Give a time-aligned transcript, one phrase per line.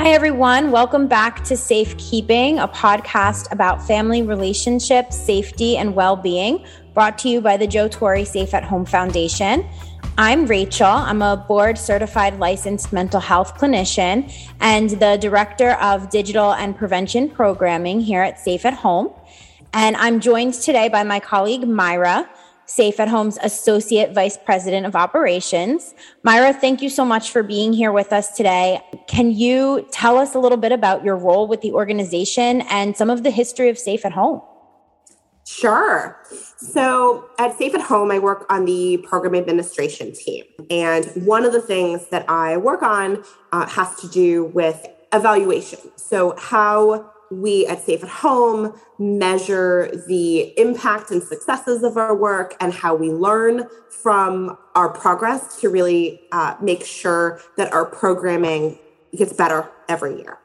[0.00, 0.70] Hi, everyone.
[0.70, 7.28] Welcome back to Safekeeping, a podcast about family relationships, safety, and well being, brought to
[7.28, 9.68] you by the Joe Torre Safe at Home Foundation.
[10.16, 10.86] I'm Rachel.
[10.86, 17.28] I'm a board certified licensed mental health clinician and the director of digital and prevention
[17.28, 19.12] programming here at Safe at Home.
[19.72, 22.30] And I'm joined today by my colleague, Myra.
[22.68, 25.94] Safe at Home's Associate Vice President of Operations.
[26.22, 28.80] Myra, thank you so much for being here with us today.
[29.06, 33.08] Can you tell us a little bit about your role with the organization and some
[33.08, 34.42] of the history of Safe at Home?
[35.46, 36.20] Sure.
[36.58, 40.44] So at Safe at Home, I work on the program administration team.
[40.68, 45.78] And one of the things that I work on uh, has to do with evaluation.
[45.96, 52.56] So, how we at Safe at Home measure the impact and successes of our work
[52.60, 58.78] and how we learn from our progress to really uh, make sure that our programming
[59.16, 60.38] gets better every year.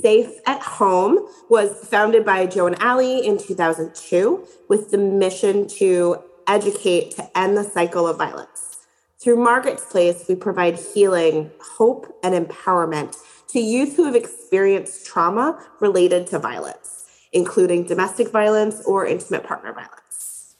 [0.00, 6.22] Safe at Home was founded by Joe and Ali in 2002 with the mission to
[6.46, 8.78] educate to end the cycle of violence.
[9.20, 13.16] Through Margaret's Place, we provide healing, hope, and empowerment
[13.54, 19.72] to youth who have experienced trauma related to violence, including domestic violence or intimate partner
[19.72, 20.56] violence.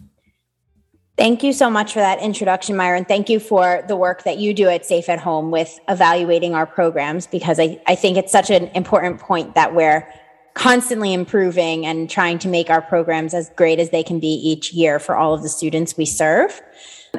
[1.17, 3.05] Thank you so much for that introduction, Myra.
[3.05, 6.67] Thank you for the work that you do at Safe at Home with evaluating our
[6.67, 10.09] programs because I, I think it's such an important point that we're
[10.55, 14.73] constantly improving and trying to make our programs as great as they can be each
[14.73, 16.63] year for all of the students we serve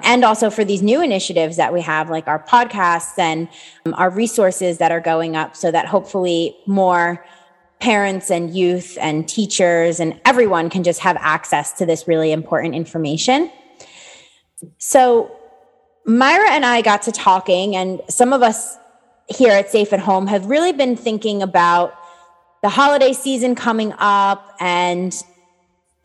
[0.04, 3.48] and also for these new initiatives that we have, like our podcasts and
[3.86, 7.26] um, our resources that are going up, so that hopefully more
[7.80, 12.74] parents and youth and teachers and everyone can just have access to this really important
[12.74, 13.52] information.
[14.78, 15.36] So,
[16.06, 18.78] Myra and I got to talking, and some of us
[19.28, 21.96] here at Safe at Home have really been thinking about
[22.62, 25.16] the holiday season coming up and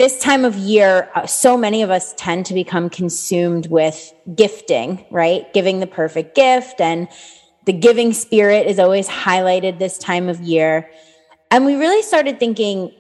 [0.01, 5.05] this time of year, uh, so many of us tend to become consumed with gifting,
[5.11, 5.53] right?
[5.53, 6.81] Giving the perfect gift.
[6.81, 7.07] And
[7.67, 10.91] the giving spirit is always highlighted this time of year.
[11.51, 12.95] And we really started thinking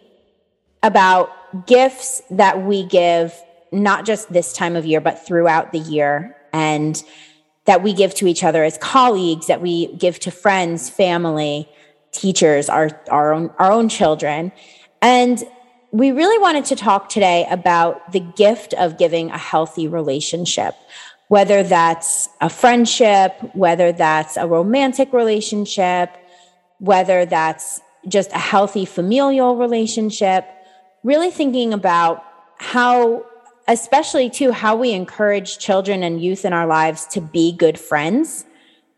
[0.82, 3.32] about gifts that we give,
[3.72, 6.36] not just this time of year, but throughout the year.
[6.52, 7.02] And
[7.64, 11.66] that we give to each other as colleagues, that we give to friends, family,
[12.12, 14.52] teachers, our, our own, our own children.
[15.00, 15.42] And
[15.92, 20.74] we really wanted to talk today about the gift of giving a healthy relationship,
[21.28, 26.16] whether that's a friendship, whether that's a romantic relationship,
[26.78, 30.46] whether that's just a healthy familial relationship,
[31.02, 32.24] really thinking about
[32.58, 33.24] how,
[33.66, 38.44] especially too, how we encourage children and youth in our lives to be good friends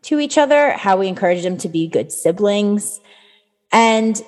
[0.03, 2.99] to each other, how we encourage them to be good siblings.
[3.71, 4.21] And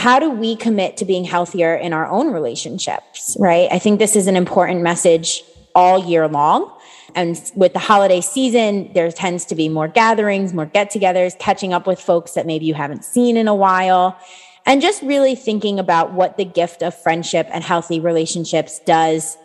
[0.00, 3.68] how do we commit to being healthier in our own relationships, right?
[3.70, 5.44] I think this is an important message
[5.74, 6.74] all year long.
[7.14, 11.74] And with the holiday season, there tends to be more gatherings, more get togethers, catching
[11.74, 14.18] up with folks that maybe you haven't seen in a while.
[14.64, 19.36] And just really thinking about what the gift of friendship and healthy relationships does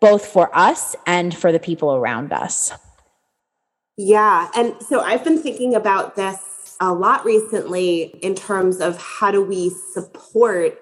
[0.00, 2.72] both for us and for the people around us.
[3.98, 4.48] Yeah.
[4.56, 6.38] And so I've been thinking about this
[6.80, 10.80] a lot recently in terms of how do we support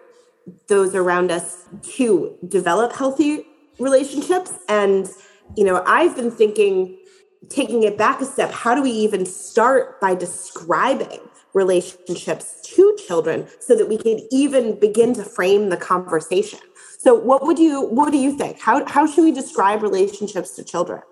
[0.68, 3.46] those around us to develop healthy
[3.78, 4.52] relationships.
[4.68, 5.08] And
[5.54, 6.98] you know i've been thinking
[7.48, 11.20] taking it back a step how do we even start by describing
[11.54, 16.58] relationships to children so that we can even begin to frame the conversation?
[16.98, 18.60] So what would you what do you think?
[18.60, 21.02] How, how should we describe relationships to children?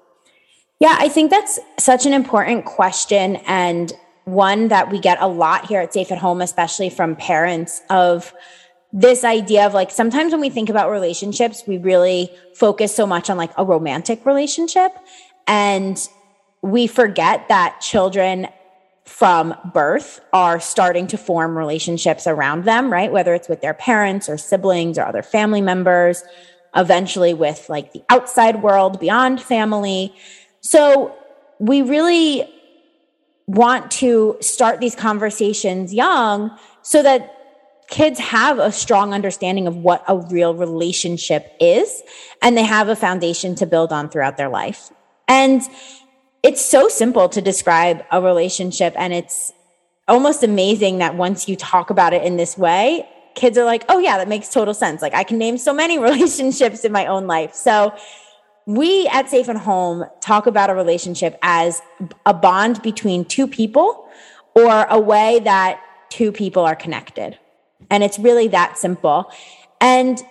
[0.81, 3.37] Yeah i think that's such an important question.
[3.47, 3.93] And
[4.25, 8.33] one that we get a lot here at Safe at Home, especially from parents, of
[8.93, 13.29] this idea of like sometimes when we think about relationships, we really focus so much
[13.29, 14.93] on like a romantic relationship.
[15.47, 15.99] And
[16.63, 18.47] we forget that children
[19.05, 23.13] from birth are starting to form relationships around them, right?
[23.13, 26.23] Whether it's with their parents or siblings or other family members,
[26.75, 30.15] eventually with like the outside world beyond family.
[30.61, 31.15] So
[31.59, 32.49] we really
[33.47, 37.31] want to start these conversations young so that
[37.89, 42.03] kids have a strong understanding of what a real relationship is
[42.43, 44.91] and they have a foundation to build on throughout their life.
[45.29, 45.63] And
[46.43, 49.53] it's so simple to describe a relationship and it's
[50.09, 53.99] almost amazing that once you talk about it in this way, kids are like, "Oh
[53.99, 57.27] yeah, that makes total sense." Like I can name so many relationships in my own
[57.27, 57.55] life.
[57.55, 57.95] So
[58.67, 61.83] we at Safe at Home talk about a relationship as
[62.25, 64.09] a bond between two people
[64.55, 65.81] or a way that
[66.11, 67.39] two people are connected.
[67.91, 69.31] And it's really that simple.
[69.81, 70.23] And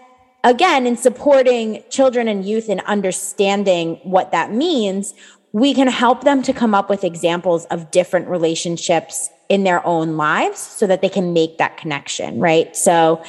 [0.43, 5.13] again, in supporting children and youth in understanding what that means,
[5.51, 10.17] we can help them to come up with examples of different relationships in their own
[10.17, 12.75] lives so that they can make that connection, right?
[12.75, 13.23] So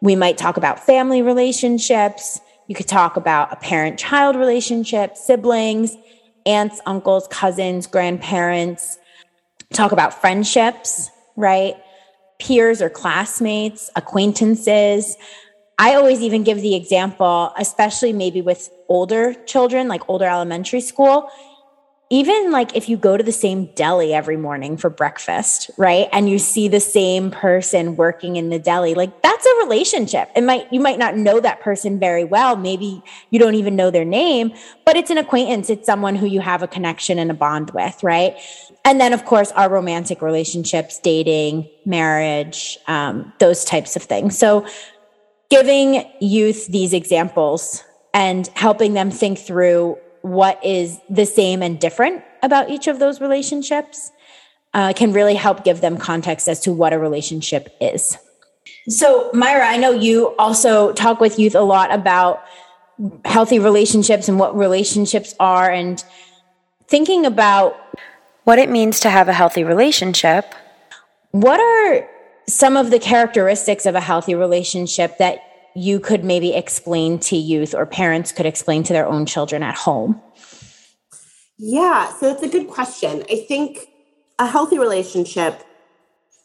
[0.00, 2.40] we might talk about family relationships.
[2.68, 5.96] You could talk about a parent child relationship, siblings,
[6.44, 8.98] aunts, uncles, cousins, grandparents.
[9.72, 11.74] Talk about friendships, right?
[12.38, 15.16] Peers or classmates, acquaintances.
[15.78, 21.30] I always even give the example, especially maybe with older children, like older elementary school
[22.10, 26.08] even like if you go to the same deli every morning for breakfast, right?
[26.10, 30.30] And you see the same person working in the deli, like that's a relationship.
[30.34, 32.56] It might, you might not know that person very well.
[32.56, 34.54] Maybe you don't even know their name,
[34.86, 35.68] but it's an acquaintance.
[35.68, 38.36] It's someone who you have a connection and a bond with, right?
[38.86, 44.38] And then, of course, our romantic relationships, dating, marriage, um, those types of things.
[44.38, 44.66] So,
[45.50, 47.82] giving youth these examples
[48.14, 53.20] and helping them think through what is the same and different about each of those
[53.20, 54.10] relationships
[54.74, 58.16] uh, can really help give them context as to what a relationship is.
[58.88, 62.42] So, Myra, I know you also talk with youth a lot about
[63.24, 66.02] healthy relationships and what relationships are, and
[66.86, 67.76] thinking about
[68.44, 70.54] what it means to have a healthy relationship.
[71.30, 72.08] What are
[72.48, 75.40] some of the characteristics of a healthy relationship that
[75.78, 79.76] you could maybe explain to youth or parents could explain to their own children at
[79.76, 80.20] home?
[81.56, 83.24] Yeah, so it's a good question.
[83.30, 83.88] I think
[84.38, 85.62] a healthy relationship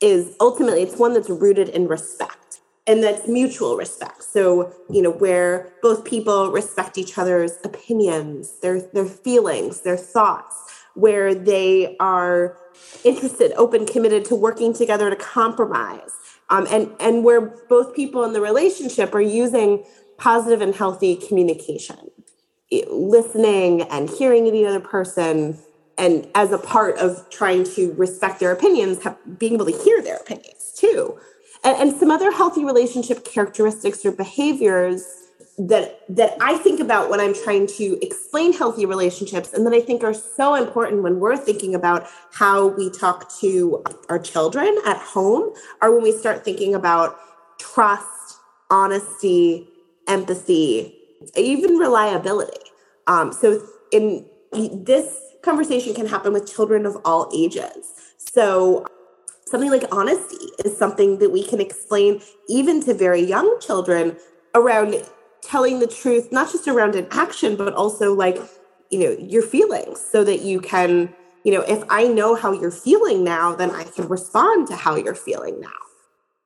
[0.01, 4.23] is ultimately it's one that's rooted in respect and that's mutual respect.
[4.23, 10.55] So, you know, where both people respect each other's opinions, their their feelings, their thoughts,
[10.93, 12.57] where they are
[13.03, 16.11] interested, open, committed to working together to compromise
[16.53, 19.83] um, and and where both people in the relationship are using
[20.17, 22.11] positive and healthy communication
[22.89, 25.57] listening and hearing the other person
[25.97, 30.01] and as a part of trying to respect their opinions have, being able to hear
[30.01, 31.19] their opinions too.
[31.63, 35.22] And, and some other healthy relationship characteristics or behaviors
[35.57, 39.81] that that I think about when I'm trying to explain healthy relationships and that I
[39.81, 44.97] think are so important when we're thinking about how we talk to our children at
[44.97, 47.17] home are when we start thinking about
[47.59, 48.39] trust,
[48.71, 49.67] honesty,
[50.07, 50.97] empathy,
[51.37, 52.57] even reliability.
[53.05, 53.61] Um, so
[53.91, 57.93] in this conversation can happen with children of all ages.
[58.17, 58.87] So
[59.45, 64.17] something like honesty is something that we can explain even to very young children
[64.55, 64.95] around
[65.45, 68.37] telling the truth, not just around an action, but also like,
[68.89, 71.13] you know, your feelings so that you can,
[71.43, 74.95] you know, if I know how you're feeling now, then I can respond to how
[74.95, 75.69] you're feeling now.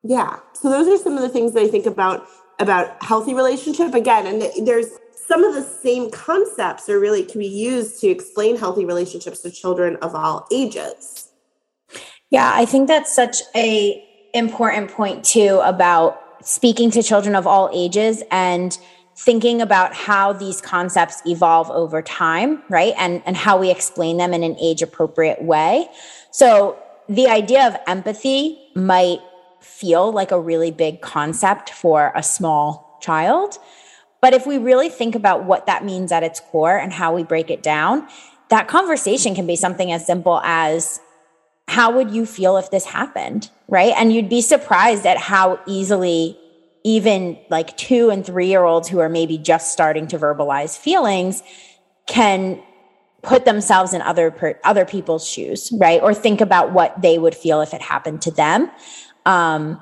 [0.04, 0.40] Yeah.
[0.54, 2.28] So those are some of the things that I think about
[2.60, 4.88] about healthy relationship again and there's
[5.28, 9.52] some of the same concepts are really can be used to explain healthy relationships to
[9.52, 11.30] children of all ages.
[12.30, 14.04] Yeah, I think that's such a
[14.34, 18.78] important point too about speaking to children of all ages and
[19.18, 22.94] thinking about how these concepts evolve over time, right?
[22.98, 25.90] And, and how we explain them in an age appropriate way.
[26.32, 26.78] So
[27.10, 29.20] the idea of empathy might
[29.60, 33.58] feel like a really big concept for a small child.
[34.22, 37.24] But if we really think about what that means at its core and how we
[37.24, 38.08] break it down,
[38.50, 41.02] that conversation can be something as simple as
[41.68, 43.50] how would you feel if this happened?
[43.68, 43.94] Right.
[43.98, 46.38] And you'd be surprised at how easily
[46.84, 51.44] even like two and three year olds who are maybe just starting to verbalize feelings
[52.08, 52.62] can
[53.22, 57.36] put themselves in other per, other people's shoes right or think about what they would
[57.36, 58.72] feel if it happened to them
[59.26, 59.82] um,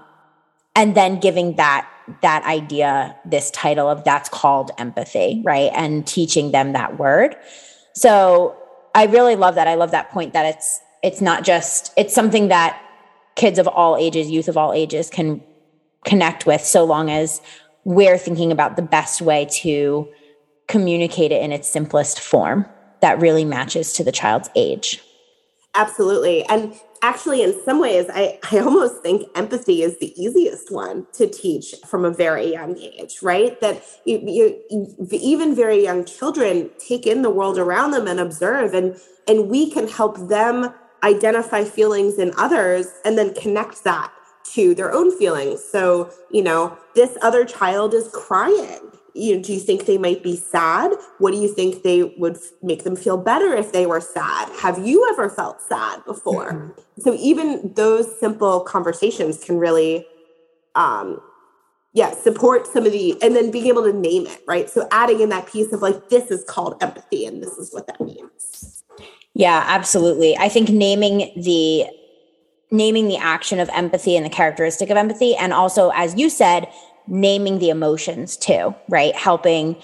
[0.75, 1.87] and then giving that
[2.23, 7.35] that idea this title of that's called empathy right and teaching them that word
[7.93, 8.57] so
[8.95, 12.47] i really love that i love that point that it's it's not just it's something
[12.47, 12.81] that
[13.35, 15.41] kids of all ages youth of all ages can
[16.03, 17.41] connect with so long as
[17.83, 20.07] we're thinking about the best way to
[20.67, 22.65] communicate it in its simplest form
[23.01, 25.01] that really matches to the child's age.
[25.75, 26.43] Absolutely.
[26.45, 31.27] And actually, in some ways, I, I almost think empathy is the easiest one to
[31.27, 33.59] teach from a very young age, right?
[33.61, 38.19] That you, you, you, even very young children take in the world around them and
[38.19, 38.97] observe, and,
[39.27, 40.73] and we can help them
[41.05, 44.11] identify feelings in others and then connect that
[44.53, 45.63] to their own feelings.
[45.63, 48.81] So, you know, this other child is crying.
[49.13, 50.91] you know, do you think they might be sad?
[51.19, 54.49] What do you think they would make them feel better if they were sad?
[54.59, 56.51] Have you ever felt sad before?
[56.51, 57.01] Mm-hmm.
[57.01, 60.05] So even those simple conversations can really
[60.75, 61.21] um
[61.93, 64.69] yeah, support some of the and then being able to name it, right?
[64.69, 67.87] So adding in that piece of like this is called empathy and this is what
[67.87, 68.74] that means.
[69.35, 70.37] Yeah, absolutely.
[70.37, 71.85] I think naming the
[72.71, 76.67] naming the action of empathy and the characteristic of empathy and also as you said
[77.07, 79.79] naming the emotions too right helping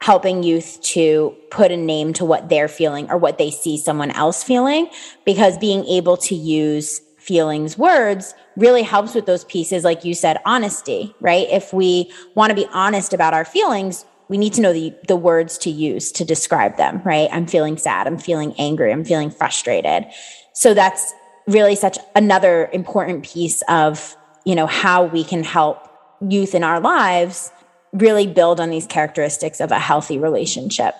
[0.00, 4.10] helping youth to put a name to what they're feeling or what they see someone
[4.12, 4.88] else feeling
[5.26, 10.38] because being able to use feelings words really helps with those pieces like you said
[10.46, 14.72] honesty right if we want to be honest about our feelings we need to know
[14.72, 17.28] the, the words to use to describe them right?
[17.32, 18.06] I'm feeling sad.
[18.06, 18.92] I'm feeling angry.
[18.92, 20.06] I'm feeling frustrated.
[20.52, 21.12] So that's
[21.46, 25.88] really such another important piece of you know how we can help
[26.20, 27.50] youth in our lives
[27.92, 30.94] really build on these characteristics of a healthy relationship.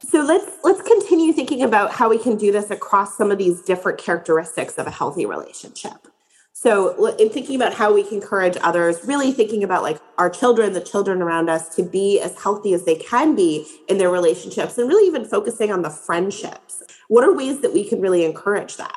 [0.00, 3.60] So let's let's continue thinking about how we can do this across some of these
[3.62, 6.09] different characteristics of a healthy relationship
[6.60, 10.72] so in thinking about how we can encourage others really thinking about like our children
[10.72, 14.76] the children around us to be as healthy as they can be in their relationships
[14.76, 18.76] and really even focusing on the friendships what are ways that we can really encourage
[18.76, 18.96] that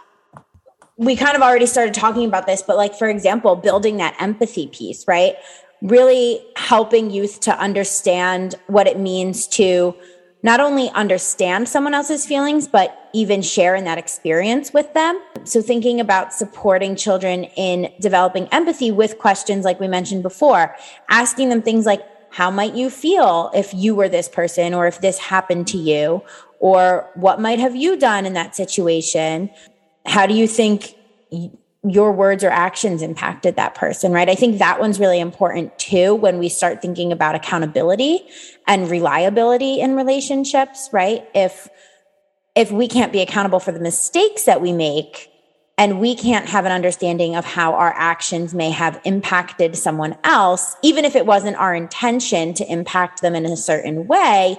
[0.97, 4.67] we kind of already started talking about this, but like, for example, building that empathy
[4.67, 5.35] piece, right?
[5.81, 9.95] Really helping youth to understand what it means to
[10.43, 15.19] not only understand someone else's feelings, but even share in that experience with them.
[15.45, 20.75] So, thinking about supporting children in developing empathy with questions like we mentioned before,
[21.09, 25.01] asking them things like, how might you feel if you were this person or if
[25.01, 26.23] this happened to you?
[26.59, 29.49] Or what might have you done in that situation?
[30.05, 30.95] how do you think
[31.85, 34.29] your words or actions impacted that person, right?
[34.29, 38.25] I think that one's really important too when we start thinking about accountability
[38.67, 41.27] and reliability in relationships, right?
[41.35, 41.67] If
[42.55, 45.29] if we can't be accountable for the mistakes that we make
[45.77, 50.75] and we can't have an understanding of how our actions may have impacted someone else,
[50.83, 54.57] even if it wasn't our intention to impact them in a certain way,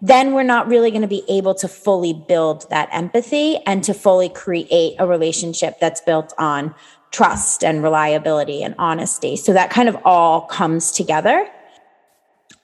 [0.00, 3.92] then we're not really going to be able to fully build that empathy and to
[3.92, 6.74] fully create a relationship that's built on
[7.10, 9.36] trust and reliability and honesty.
[9.36, 11.48] So that kind of all comes together.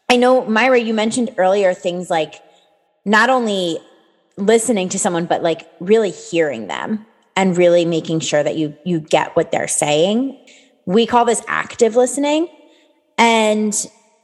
[0.09, 2.35] I know, Myra, you mentioned earlier things like
[3.05, 3.79] not only
[4.37, 9.01] listening to someone, but like really hearing them and really making sure that you you
[9.01, 10.39] get what they're saying.
[10.87, 12.49] We call this active listening.
[13.19, 13.75] And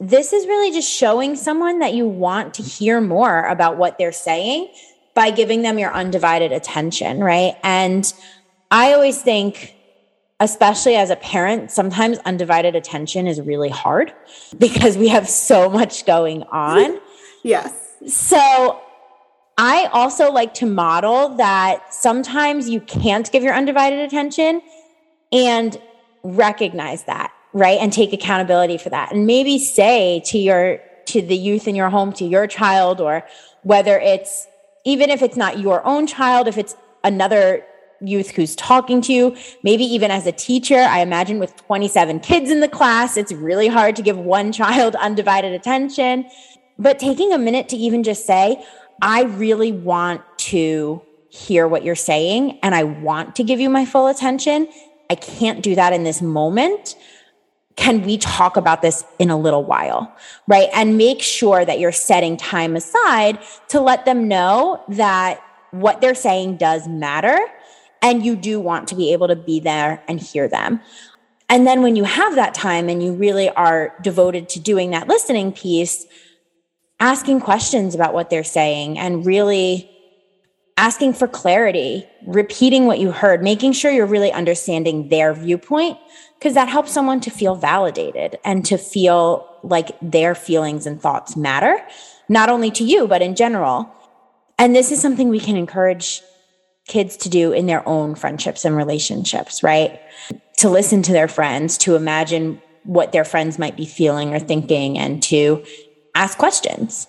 [0.01, 4.11] this is really just showing someone that you want to hear more about what they're
[4.11, 4.67] saying
[5.13, 7.55] by giving them your undivided attention, right?
[7.61, 8.11] And
[8.71, 9.75] I always think,
[10.39, 14.11] especially as a parent, sometimes undivided attention is really hard
[14.57, 16.99] because we have so much going on.
[17.43, 17.71] yes.
[18.07, 18.81] So
[19.59, 24.63] I also like to model that sometimes you can't give your undivided attention
[25.31, 25.79] and
[26.23, 29.11] recognize that right and take accountability for that.
[29.11, 33.25] And maybe say to your to the youth in your home to your child or
[33.63, 34.47] whether it's
[34.85, 37.65] even if it's not your own child if it's another
[38.01, 42.49] youth who's talking to you maybe even as a teacher i imagine with 27 kids
[42.51, 46.25] in the class it's really hard to give one child undivided attention.
[46.79, 48.63] But taking a minute to even just say
[49.01, 53.85] i really want to hear what you're saying and i want to give you my
[53.85, 54.67] full attention.
[55.09, 56.95] I can't do that in this moment
[57.75, 60.13] can we talk about this in a little while?
[60.47, 60.69] Right.
[60.73, 66.15] And make sure that you're setting time aside to let them know that what they're
[66.15, 67.37] saying does matter.
[68.01, 70.81] And you do want to be able to be there and hear them.
[71.49, 75.07] And then when you have that time and you really are devoted to doing that
[75.07, 76.05] listening piece,
[76.99, 79.90] asking questions about what they're saying and really
[80.81, 85.95] asking for clarity, repeating what you heard, making sure you're really understanding their viewpoint
[86.39, 91.37] because that helps someone to feel validated and to feel like their feelings and thoughts
[91.37, 91.79] matter,
[92.27, 93.93] not only to you, but in general.
[94.57, 96.23] And this is something we can encourage
[96.87, 100.01] kids to do in their own friendships and relationships, right?
[100.57, 104.97] To listen to their friends, to imagine what their friends might be feeling or thinking,
[104.97, 105.63] and to
[106.15, 107.05] ask questions.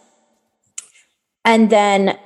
[1.47, 2.19] And then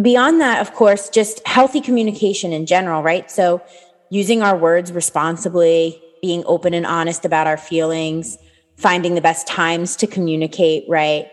[0.00, 3.30] beyond that, of course, just healthy communication in general, right?
[3.30, 3.62] So
[4.10, 8.36] using our words responsibly, being open and honest about our feelings,
[8.76, 11.30] finding the best times to communicate, right?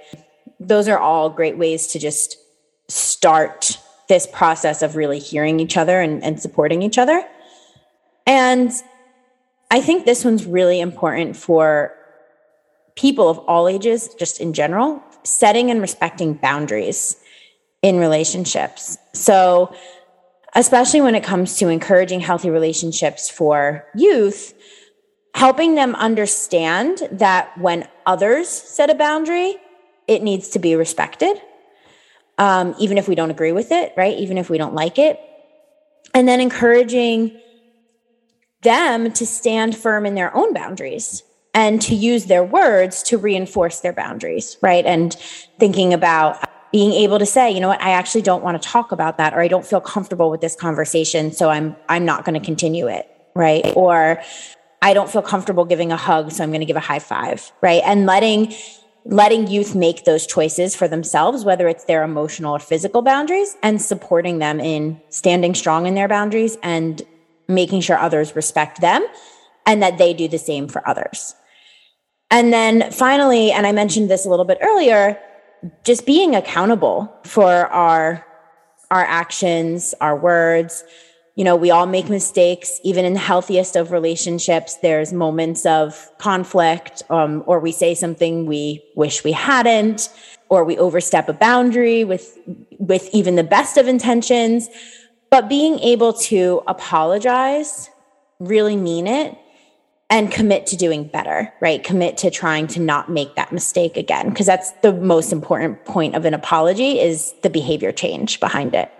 [0.59, 2.37] Those are all great ways to just
[2.87, 3.77] start
[4.09, 7.23] this process of really hearing each other and, and supporting each other.
[8.25, 8.71] And
[9.69, 11.93] I think this one's really important for
[12.95, 17.17] people of all ages, just in general, setting and respecting boundaries
[17.81, 18.97] in relationships.
[19.13, 19.73] So,
[20.55, 24.53] especially when it comes to encouraging healthy relationships for youth,
[25.35, 29.57] helping them understand that when others set a boundary,
[30.07, 31.39] it needs to be respected,
[32.37, 34.17] um, even if we don't agree with it, right?
[34.17, 35.19] Even if we don't like it.
[36.13, 37.39] And then encouraging
[38.63, 41.21] them to stand firm in their own boundaries
[41.53, 44.85] and to use their words to reinforce their boundaries, right?
[44.85, 45.13] And
[45.59, 48.91] thinking about being able to say, you know what, I actually don't want to talk
[48.91, 52.39] about that or I don't feel comfortable with this conversation, so I'm I'm not going
[52.39, 53.65] to continue it, right?
[53.75, 54.21] Or
[54.81, 57.51] I don't feel comfortable giving a hug, so I'm going to give a high five,
[57.61, 57.81] right?
[57.85, 58.53] And letting
[59.05, 63.81] letting youth make those choices for themselves, whether it's their emotional or physical boundaries, and
[63.81, 67.01] supporting them in standing strong in their boundaries and
[67.47, 69.05] making sure others respect them
[69.65, 71.35] and that they do the same for others.
[72.29, 75.17] And then finally, and I mentioned this a little bit earlier,
[75.83, 78.25] just being accountable for our
[78.89, 80.83] our actions, our words.
[81.35, 84.77] You know, we all make mistakes, even in the healthiest of relationships.
[84.77, 90.09] There's moments of conflict, um, or we say something we wish we hadn't,
[90.49, 92.39] or we overstep a boundary with
[92.79, 94.69] with even the best of intentions.
[95.29, 97.89] But being able to apologize,
[98.39, 99.37] really mean it,
[100.09, 101.83] and commit to doing better, right?
[101.83, 104.29] Commit to trying to not make that mistake again.
[104.29, 108.91] Because that's the most important point of an apology is the behavior change behind it.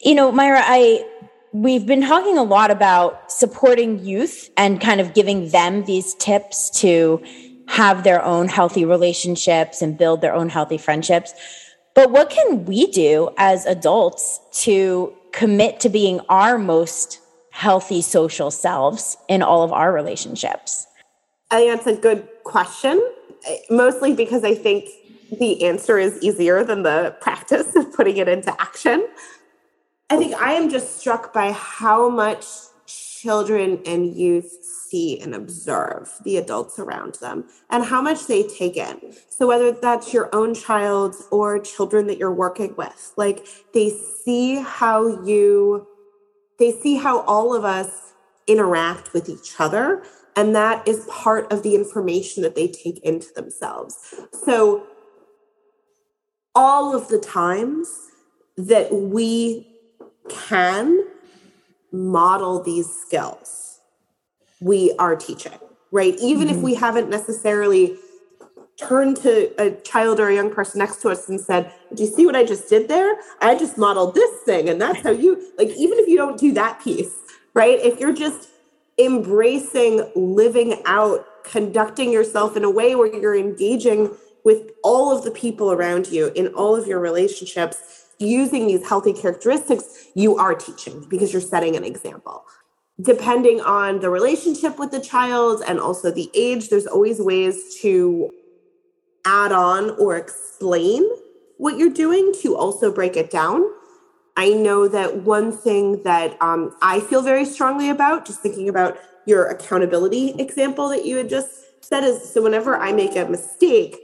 [0.00, 1.04] You know, Myra, I
[1.52, 6.68] we've been talking a lot about supporting youth and kind of giving them these tips
[6.80, 7.22] to
[7.66, 11.32] have their own healthy relationships and build their own healthy friendships.
[11.94, 17.20] But what can we do as adults to commit to being our most
[17.56, 20.86] healthy social selves in all of our relationships?
[21.50, 23.02] I think that's a good question,
[23.70, 24.90] mostly because I think
[25.38, 29.08] the answer is easier than the practice of putting it into action.
[30.10, 32.44] I think I am just struck by how much
[32.86, 38.76] children and youth see and observe the adults around them and how much they take
[38.76, 39.14] in.
[39.30, 43.88] So, whether that's your own child or children that you're working with, like they
[44.24, 45.88] see how you
[46.58, 48.12] they see how all of us
[48.46, 50.02] interact with each other
[50.36, 54.14] and that is part of the information that they take into themselves
[54.44, 54.86] so
[56.54, 57.88] all of the times
[58.56, 59.66] that we
[60.28, 61.06] can
[61.92, 63.80] model these skills
[64.60, 65.58] we are teaching
[65.90, 66.56] right even mm-hmm.
[66.56, 67.96] if we haven't necessarily
[68.76, 72.10] turned to a child or a young person next to us and said, Do you
[72.10, 73.16] see what I just did there?
[73.40, 74.68] I just modeled this thing.
[74.68, 77.14] And that's how you, like, even if you don't do that piece,
[77.54, 77.78] right?
[77.80, 78.48] If you're just
[78.98, 85.30] embracing living out, conducting yourself in a way where you're engaging with all of the
[85.30, 91.04] people around you in all of your relationships, using these healthy characteristics, you are teaching
[91.08, 92.44] because you're setting an example.
[93.00, 98.30] Depending on the relationship with the child and also the age, there's always ways to
[99.26, 101.06] add on or explain
[101.58, 103.62] what you're doing to also break it down.
[104.36, 108.98] I know that one thing that um, I feel very strongly about, just thinking about
[109.26, 113.98] your accountability example that you had just said, is so whenever I make a mistake,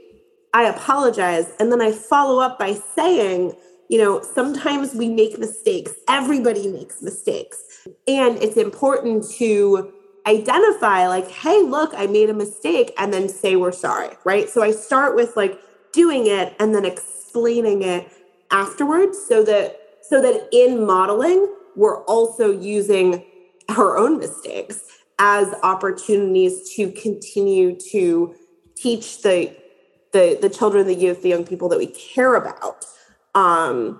[0.53, 1.51] I apologize.
[1.59, 3.53] And then I follow up by saying,
[3.89, 7.87] you know, sometimes we make mistakes, everybody makes mistakes.
[8.07, 9.93] And it's important to
[10.25, 14.49] identify like hey look i made a mistake and then say we're sorry right?
[14.49, 15.59] So i start with like
[15.91, 18.11] doing it and then explaining it
[18.51, 23.23] afterwards so that so that in modeling we're also using
[23.69, 24.81] our own mistakes
[25.19, 28.35] as opportunities to continue to
[28.75, 29.55] teach the
[30.13, 32.85] the the children the youth the young people that we care about
[33.35, 33.99] um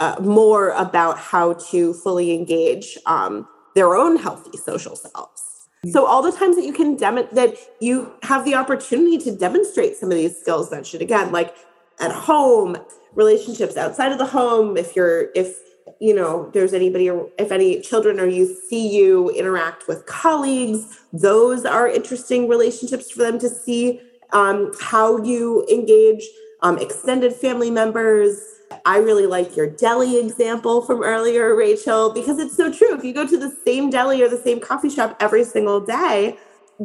[0.00, 5.68] uh, more about how to fully engage um, their own healthy social selves.
[5.92, 9.96] So all the times that you can dem- that you have the opportunity to demonstrate
[9.96, 11.54] some of these skills should again like
[12.00, 12.76] at home,
[13.14, 15.58] relationships outside of the home, if you're if
[16.00, 17.08] you know there's anybody
[17.38, 23.18] if any children or you see you interact with colleagues, those are interesting relationships for
[23.18, 24.00] them to see
[24.32, 26.24] um, how you engage
[26.62, 28.53] um, extended family members
[28.84, 32.96] I really like your deli example from earlier, Rachel, because it's so true.
[32.96, 36.36] If you go to the same deli or the same coffee shop every single day,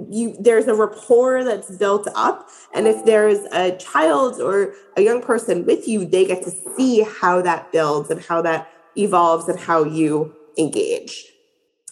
[0.09, 5.19] you there's a rapport that's built up and if there's a child or a young
[5.19, 9.59] person with you they get to see how that builds and how that evolves and
[9.59, 11.25] how you engage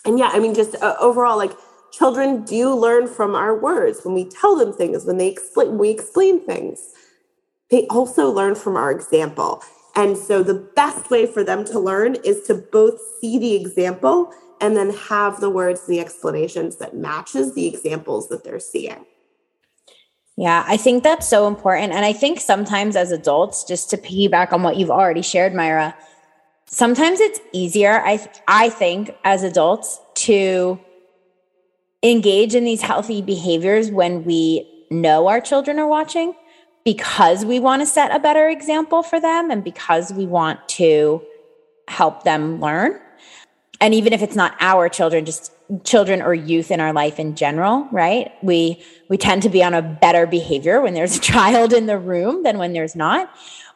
[0.05, 1.53] and yeah i mean just uh, overall like
[1.91, 5.89] children do learn from our words when we tell them things, when they explain, we
[5.89, 6.93] explain things.
[7.71, 9.63] They also learn from our example.
[9.97, 14.31] And so the best way for them to learn is to both see the example
[14.61, 19.05] and then have the words and the explanations that matches the examples that they're seeing.
[20.35, 21.93] Yeah, I think that's so important.
[21.93, 25.95] And I think sometimes as adults, just to piggyback on what you've already shared, Myra,
[26.67, 30.79] sometimes it's easier, I, I think, as adults to
[32.03, 36.35] engage in these healthy behaviors when we know our children are watching
[36.87, 41.21] because we want to set a better example for them and because we want to
[41.89, 42.97] help them learn.
[43.81, 45.51] And even if it's not our children, just
[45.83, 48.31] children or youth in our life in general, right?
[48.41, 51.97] We we tend to be on a better behavior when there's a child in the
[51.97, 53.29] room than when there's not.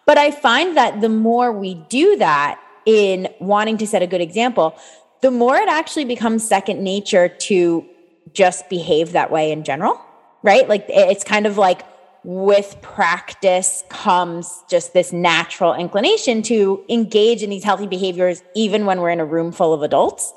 [0.06, 4.22] But I find that the more we do that in wanting to set a good
[4.22, 4.80] example,
[5.20, 7.86] the more it actually becomes second nature to
[8.32, 10.00] just behave that way in general,
[10.44, 10.70] right?
[10.70, 11.91] Like it's kind of like
[12.24, 19.02] with practice comes just this natural inclination to engage in these healthy behaviors, even when
[19.02, 20.34] we're in a room full of adults.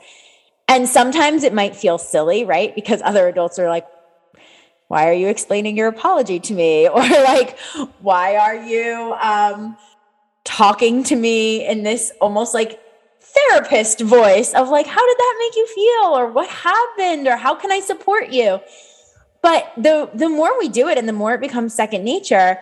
[0.66, 2.74] And sometimes it might feel silly, right?
[2.74, 3.86] Because other adults are like,
[4.88, 6.88] why are you explaining your apology to me?
[6.94, 7.58] Or like,
[8.00, 9.76] why are you um,
[10.44, 12.80] talking to me in this almost like
[13.20, 16.16] therapist voice of like, how did that make you feel?
[16.16, 17.26] Or what happened?
[17.26, 18.60] Or how can I support you?
[19.44, 22.58] But the the more we do it and the more it becomes second nature,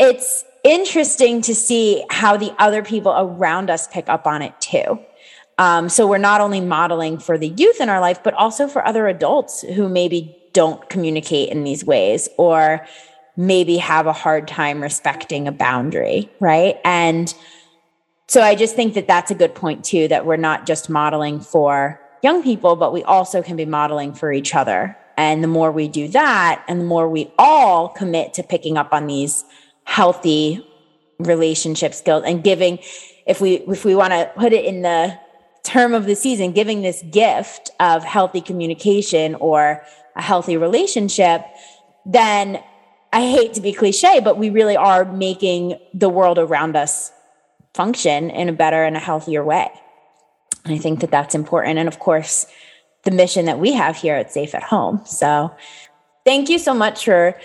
[0.00, 4.98] it's interesting to see how the other people around us pick up on it too.
[5.58, 8.86] Um, so we're not only modeling for the youth in our life, but also for
[8.86, 12.86] other adults who maybe don't communicate in these ways or
[13.36, 16.80] maybe have a hard time respecting a boundary, right?
[16.86, 17.34] And
[18.28, 21.38] so I just think that that's a good point too that we're not just modeling
[21.38, 24.96] for young people, but we also can be modeling for each other
[25.30, 28.92] and the more we do that, and the more we all commit to picking up
[28.92, 29.44] on these
[29.84, 30.66] healthy
[31.18, 32.78] relationship skills and giving,
[33.26, 35.18] if we if we want to put it in the
[35.62, 39.84] term of the season, giving this gift of healthy communication or
[40.16, 41.44] a healthy relationship,
[42.04, 42.62] then
[43.12, 47.12] I hate to be cliche, but we really are making the world around us
[47.74, 49.70] function in a better and a healthier way.
[50.64, 51.78] And I think that that's important.
[51.78, 52.46] And of course,
[53.04, 55.00] the mission that we have here at Safe at Home.
[55.04, 55.54] So
[56.24, 57.38] thank you so much for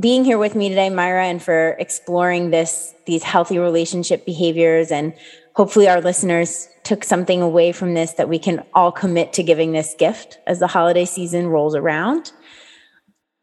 [0.00, 4.90] being here with me today, Myra, and for exploring this, these healthy relationship behaviors.
[4.90, 5.12] And
[5.54, 9.72] hopefully our listeners took something away from this that we can all commit to giving
[9.72, 12.32] this gift as the holiday season rolls around.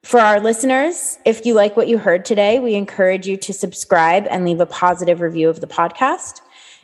[0.04, 4.26] For our listeners, if you like what you heard today, we encourage you to subscribe
[4.30, 6.41] and leave a positive review of the podcast.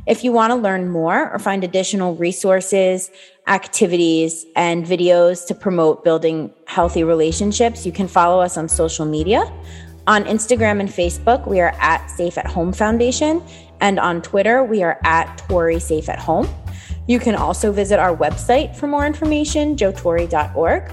[0.08, 3.10] If you want to learn more or find additional resources,
[3.48, 9.52] activities, and videos to promote building healthy relationships, you can follow us on social media.
[10.08, 13.42] On Instagram and Facebook, we are at Safe at Home Foundation.
[13.82, 16.48] And on Twitter, we are at Torre Safe at Home.
[17.08, 20.92] You can also visit our website for more information, joetorre.org.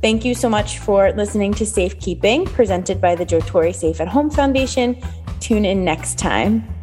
[0.00, 4.08] Thank you so much for listening to Safekeeping, presented by the Joe Torre Safe at
[4.08, 5.00] Home Foundation.
[5.40, 6.77] Tune in next time.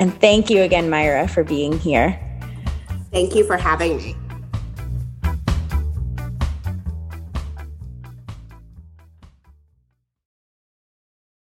[0.00, 2.18] And thank you again, Myra, for being here.
[3.10, 4.14] Thank you for having me.